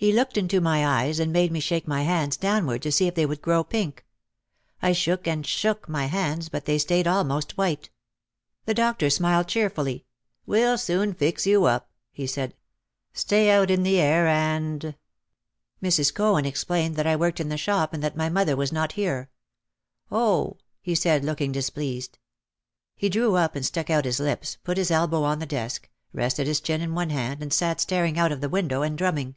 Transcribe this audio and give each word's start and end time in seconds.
He 0.00 0.14
looked 0.14 0.38
into 0.38 0.62
my 0.62 0.86
eyes 0.86 1.20
and 1.20 1.30
made 1.30 1.52
me 1.52 1.60
shake 1.60 1.86
my 1.86 2.04
hands 2.04 2.38
downward 2.38 2.80
to 2.80 2.90
see 2.90 3.06
if 3.06 3.14
they 3.14 3.26
would 3.26 3.42
grow 3.42 3.62
pink. 3.62 4.06
I 4.80 4.92
shook 4.94 5.26
and 5.28 5.46
shook 5.46 5.90
my 5.90 6.06
hands 6.06 6.48
but 6.48 6.64
they 6.64 6.78
stayed 6.78 7.06
almost 7.06 7.58
white. 7.58 7.90
The 8.64 8.72
doctor 8.72 9.10
smiled 9.10 9.46
cheerfully. 9.48 10.06
"We'll 10.46 10.78
soon 10.78 11.12
fix 11.12 11.46
you 11.46 11.66
up," 11.66 11.90
he 12.12 12.26
said; 12.26 12.54
"stay 13.12 13.50
out 13.50 13.70
in 13.70 13.82
the 13.82 14.00
air, 14.00 14.26
and." 14.26 14.82
138 14.84 14.88
OUT 14.88 14.96
OF 14.96 15.80
THE 15.82 15.90
SHADOW 16.04 16.10
Mrs. 16.10 16.14
Cohen 16.14 16.44
explained 16.46 16.96
that 16.96 17.06
I 17.06 17.14
worked 17.14 17.38
in 17.38 17.50
the 17.50 17.58
shop 17.58 17.92
and 17.92 18.02
that 18.02 18.16
my 18.16 18.30
mother 18.30 18.56
was 18.56 18.72
not 18.72 18.92
here. 18.92 19.28
"Oh," 20.10 20.56
he 20.80 20.94
said, 20.94 21.26
looking 21.26 21.52
dis 21.52 21.68
pleased. 21.68 22.18
He 22.96 23.10
drew 23.10 23.34
up 23.36 23.54
and 23.54 23.66
stuck 23.66 23.90
out 23.90 24.06
his 24.06 24.18
lips, 24.18 24.56
put 24.64 24.78
his 24.78 24.90
elbow 24.90 25.24
on 25.24 25.40
the 25.40 25.44
desk, 25.44 25.90
rested 26.14 26.46
his 26.46 26.62
chin 26.62 26.80
in 26.80 26.94
one 26.94 27.10
hand 27.10 27.42
and 27.42 27.52
sat 27.52 27.82
staring 27.82 28.18
out 28.18 28.32
of 28.32 28.40
the 28.40 28.48
window 28.48 28.80
and 28.80 28.96
drumming. 28.96 29.34